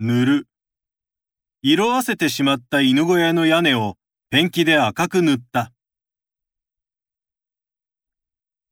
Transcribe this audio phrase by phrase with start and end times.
[0.00, 0.48] 塗る。
[1.62, 3.96] 色あせてしまった犬小屋の屋根を
[4.28, 5.70] ペンキで赤く塗った。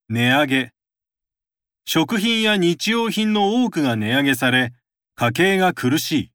[0.08, 0.72] 値上げ。
[1.84, 4.72] 食品や日用品の多くが値上げされ、
[5.14, 6.32] 家計が苦しい。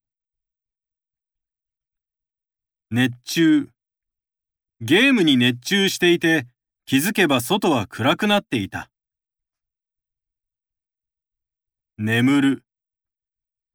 [2.90, 3.70] 熱中。
[4.80, 6.48] ゲームに熱中していて、
[6.86, 8.90] 気づけば外は暗くなっていた。
[11.98, 12.64] 眠る。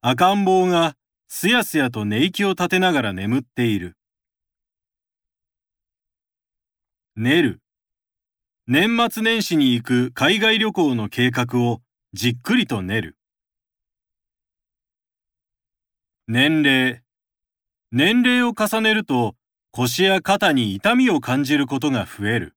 [0.01, 0.97] 赤ん坊が
[1.35, 3.97] すやすやと寝息を立てながら眠っている。
[7.17, 7.63] 寝る。
[8.67, 11.81] 年末年始に行く海外旅行の計画を
[12.13, 13.17] じっくりと練る。
[16.29, 17.01] 年齢。
[17.93, 19.35] 年齢を重ねると
[19.71, 22.57] 腰や肩に痛みを感じることが増える。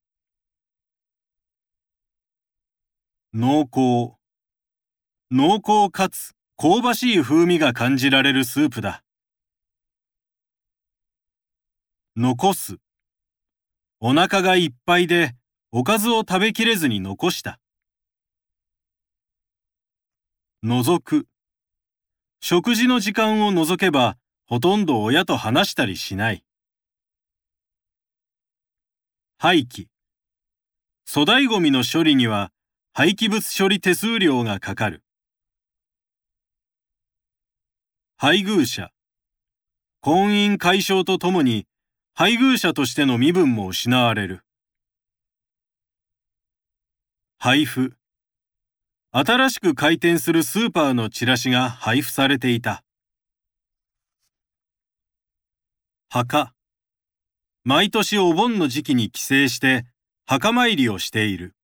[3.32, 4.18] 濃厚。
[5.30, 9.02] 濃厚かつ香ばしい風味が感じられるスープだ。
[12.16, 12.78] 残す。
[14.00, 15.34] お腹がいっぱいで
[15.70, 17.60] おかずを食べきれずに残した。
[20.64, 21.26] 覗く。
[22.40, 26.42] 食事の時間を除けばほとんど親と話したりしない。
[29.36, 29.88] 廃棄。
[31.06, 32.50] 粗大ごみの処理には
[32.94, 35.02] 廃棄物処理手数料がかかる。
[38.18, 38.92] 配偶者。
[40.00, 41.66] 婚姻解消とともに、
[42.14, 44.42] 配偶者としての身分も失われる。
[47.36, 47.92] 配布。
[49.12, 52.84] 新しく開店するスーパーのチラシが配布されていた。
[56.08, 56.54] 墓。
[57.64, 59.84] 毎年お盆の時期に帰省して
[60.24, 61.54] 墓参りをしている。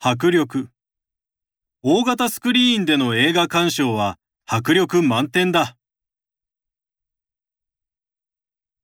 [0.00, 0.73] 迫力。
[1.86, 5.76] 大型スクリーンでの映画鑑賞は迫力満点だ。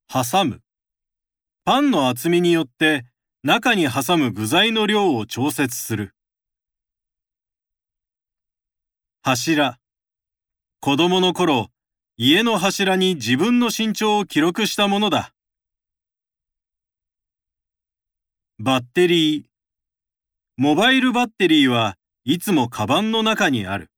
[0.06, 0.60] 挟む。
[1.64, 3.06] パンの厚みによって
[3.42, 6.14] 中に挟む具材の量を調節する。
[9.22, 9.78] 柱。
[10.80, 11.68] 子供の頃、
[12.18, 15.32] 家の柱に自分の身長を記録したものだ。
[18.58, 19.44] バッテリー。
[20.58, 23.90] モバイルバッテリーはいつもカバンの中にある。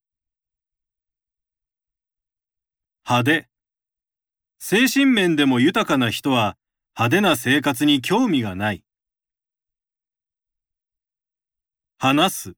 [3.04, 3.48] 派手。
[4.60, 6.56] 精神面でも豊かな人は
[6.96, 8.84] 派手な生活に興味がない。
[11.98, 12.52] 話す。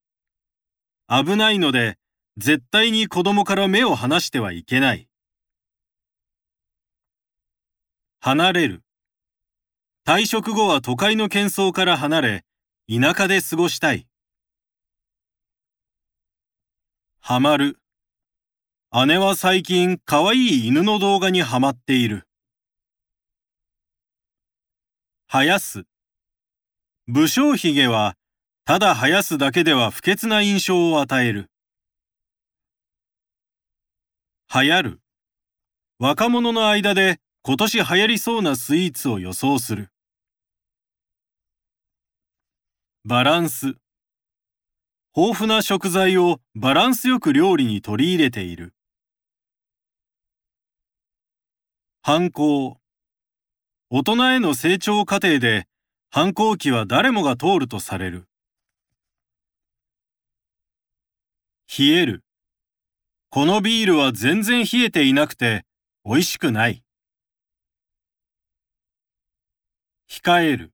[1.08, 1.96] 危ないので
[2.36, 5.08] 絶対に子供から目を離してはいけない。
[8.20, 8.82] 離れる。
[10.06, 12.44] 退職後は都会の喧騒から離れ、
[12.90, 14.06] 田舎で過ごしたい。
[17.26, 17.78] ハマる。
[19.06, 22.28] 姉は最近可愛い犬の動画にハマっている。
[25.26, 25.84] 生やす。
[27.06, 28.14] 武将髭は、
[28.66, 31.50] ただ生やすだけでは不潔な印象を与える。
[34.54, 35.00] 流行る。
[35.98, 39.88] 若者の間で今年流行りそうなスイーツを予想する。
[43.06, 43.76] バランス。
[45.16, 48.74] 豊富な食材をバランスよく料理に取り入れている。
[52.02, 52.78] 反抗。
[53.90, 55.68] 大人への成長過程で
[56.10, 58.26] 反抗期は誰もが通るとされる。
[61.78, 62.24] 冷える。
[63.30, 65.64] このビールは全然冷えていなくて
[66.04, 66.82] 美味しくない。
[70.10, 70.72] 控える。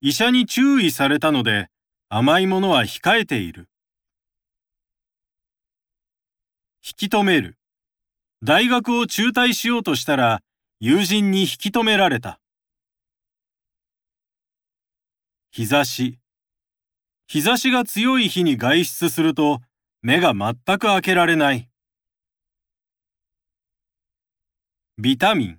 [0.00, 1.70] 医者に注意されたので
[2.14, 3.70] 甘いものは控えている。
[6.86, 7.56] 引き止める。
[8.42, 10.42] 大学を中退しようとしたら、
[10.78, 12.38] 友人に引き止められた。
[15.52, 16.18] 日差し。
[17.28, 19.62] 日差しが強い日に外出すると、
[20.02, 21.70] 目が全く開けられない。
[24.98, 25.58] ビタミン。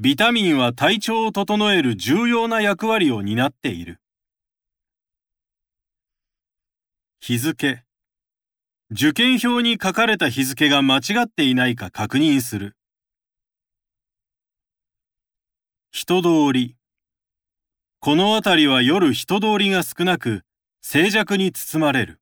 [0.00, 4.00] ビタミンは体調を整える重要な役割を担っている。
[7.26, 7.82] 日付。
[8.90, 12.76] 受験票に書かれた日付が間違っていないか確認する。
[15.90, 16.76] 人通り。
[18.00, 20.42] この辺りは夜人通りが少なく、
[20.82, 22.20] 静寂に包まれる。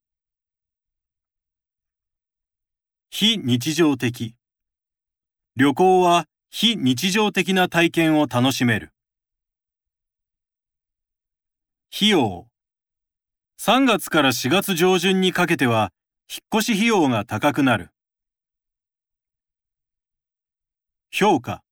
[3.10, 4.36] 非日常的。
[5.56, 8.92] 旅行は非日常的な体験を楽しめる。
[11.92, 12.51] 費用。
[13.64, 15.92] 3月から4月上旬にかけては、
[16.28, 17.90] 引っ越し費用が高くなる。
[21.12, 21.62] 評価。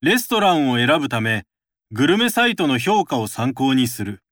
[0.00, 1.44] レストランを選ぶため、
[1.90, 4.22] グルメサイトの評価を参考にする。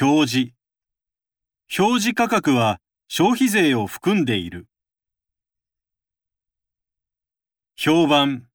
[0.00, 0.52] 表示。
[1.78, 4.66] 表示価格は消費税を含んでいる。
[7.76, 8.48] 評判。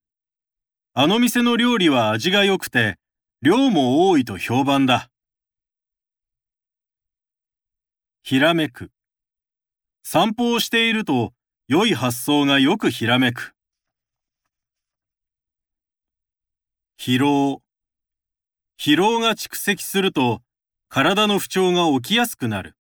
[0.96, 2.98] あの店の料理は味が良くて、
[3.44, 5.10] 量も多いと評判だ。
[8.22, 8.92] ひらめく。
[10.04, 11.34] 散歩をしていると、
[11.68, 13.56] 良い発想がよくひらめく。
[17.00, 17.64] 疲労。
[18.80, 20.44] 疲労が蓄積すると、
[20.88, 22.78] 体の不調が起きやすくなる。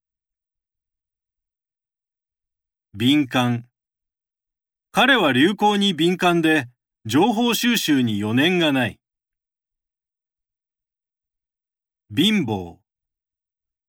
[2.94, 3.66] 敏感。
[4.92, 6.68] 彼は流行に敏感で、
[7.07, 9.00] 情報収集に余念がない。
[12.13, 12.80] 貧乏。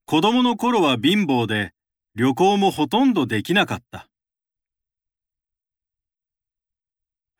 [0.06, 1.72] 子供の頃は貧乏で、
[2.14, 4.08] 旅行もほとんどできなかった。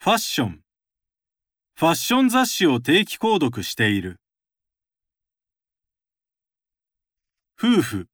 [0.01, 0.61] ファッション。
[1.77, 4.21] ファッション雑誌を定期購読している。
[7.57, 8.09] 夫婦。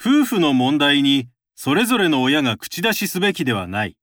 [0.00, 3.96] 夫婦の問題にそれぞれの親が口出しすべきではない。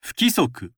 [0.00, 0.72] 不規則。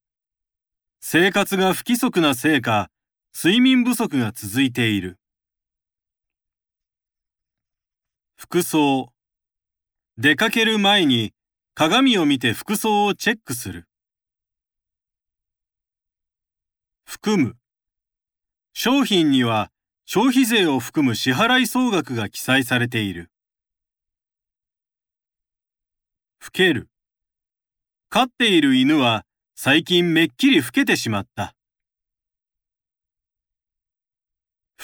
[0.99, 2.91] 生活が不規則なせいか、
[3.37, 5.19] 睡眠不足が続いている。
[8.37, 9.13] 服装。
[10.17, 11.35] 出かける前に
[11.75, 13.89] 鏡を見て服装をチェックする。
[17.05, 17.57] 含む。
[18.73, 19.73] 商品には
[20.07, 23.33] 消費税を含む支払い総額が記載されている。
[26.41, 26.89] 老ける。
[28.11, 29.25] 飼っている犬は
[29.57, 31.54] 最近めっきり老けてしまった。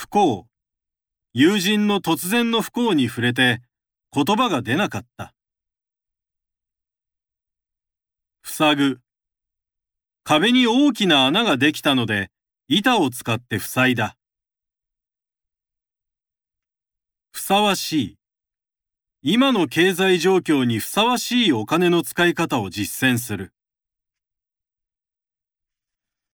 [0.00, 0.47] 不幸。
[1.35, 3.61] 友人の突然の不幸に触れて
[4.14, 5.35] 言葉が出なかった。
[8.43, 9.00] 塞ぐ。
[10.25, 12.31] 壁に大きな穴ができたので
[12.67, 14.17] 板を使って塞いだ。
[17.31, 18.19] ふさわしい。
[19.20, 23.53] 今の経済状況にふさわしいお金の使い方を実践する。